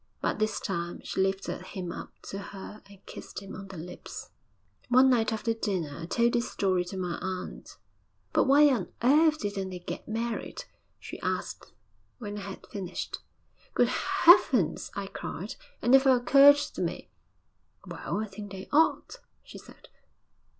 [0.19, 4.31] But this time she lifted him up to her and kissed him on the lips.
[4.31, 7.77] VIII One night after dinner I told this story to my aunt.
[8.33, 10.63] 'But why on earth didn't they get married?'
[10.99, 11.67] she asked,
[12.17, 13.19] when I had finished.
[13.75, 15.53] 'Good Heavens!' I cried.
[15.83, 17.11] 'It never occurred to me.'
[17.85, 19.87] 'Well, I think they ought,' she said.